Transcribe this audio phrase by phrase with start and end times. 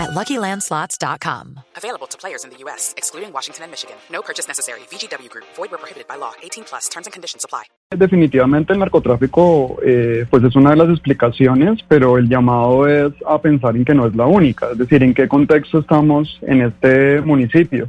[0.00, 1.60] at LuckyLandSlots.com.
[1.76, 3.96] Available to players in the U.S., excluding Washington and Michigan.
[4.10, 4.80] No purchase necessary.
[4.90, 5.46] VGW Group.
[5.56, 6.32] Void where prohibited by law.
[6.42, 6.88] 18 plus.
[6.88, 7.64] Terms and conditions apply.
[7.96, 13.40] Definitivamente el narcotráfico eh, pues es una de las explicaciones, pero el llamado es a
[13.40, 17.20] pensar en que no es la única, es decir, en qué contexto estamos en este
[17.20, 17.88] municipio.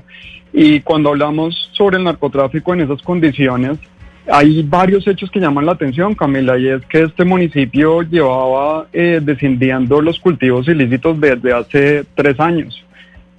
[0.54, 3.78] Y cuando hablamos sobre el narcotráfico en esas condiciones,
[4.28, 9.20] hay varios hechos que llaman la atención, Camila, y es que este municipio llevaba eh,
[9.22, 12.84] descendiendo los cultivos ilícitos desde hace tres años,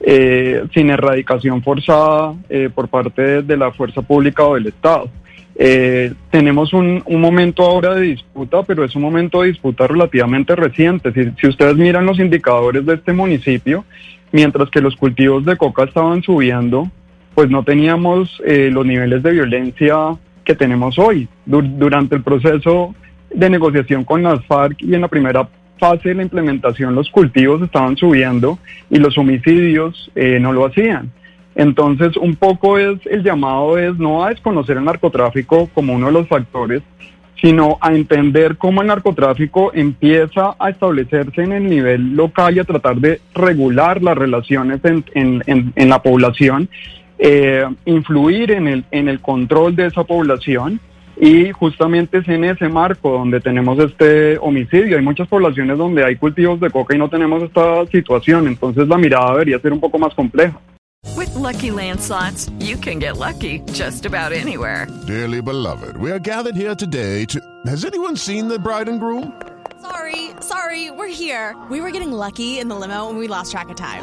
[0.00, 5.08] eh, sin erradicación forzada eh, por parte de la fuerza pública o del Estado.
[5.54, 10.56] Eh, tenemos un, un, momento ahora de disputa, pero es un momento de disputa relativamente
[10.56, 11.12] reciente.
[11.12, 13.84] Si, si ustedes miran los indicadores de este municipio,
[14.32, 16.90] mientras que los cultivos de coca estaban subiendo,
[17.34, 21.28] pues no teníamos los niveles de violencia que tenemos hoy.
[21.44, 22.94] durante el proceso
[23.34, 25.48] de negociación con las FARC y en la primera
[25.78, 28.58] fase de la implementación los cultivos estaban subiendo
[28.90, 31.10] y los homicidios eh, no lo hacían.
[31.54, 36.12] Entonces, un poco es el llamado es no a desconocer el narcotráfico como uno de
[36.12, 36.82] los factores,
[37.40, 42.64] sino a entender cómo el narcotráfico empieza a establecerse en el nivel local y a
[42.64, 46.68] tratar de regular las relaciones en, en, en la población
[47.24, 50.80] eh, influir en el, en el control de esa población
[51.16, 54.96] y justamente es en ese marco donde tenemos este homicidio.
[54.96, 58.98] Hay muchas poblaciones donde hay cultivos de coca y no tenemos esta situación, entonces la
[58.98, 60.58] mirada debería ser un poco más compleja.
[61.16, 64.88] With lucky landslots, you can get lucky just about anywhere.
[65.06, 67.40] Dearly beloved, we are gathered here today to.
[67.66, 69.32] Has anyone seen the bride and groom?
[69.80, 71.54] Sorry, sorry, we're here.
[71.70, 74.02] We were getting lucky in the limo and we lost track of time.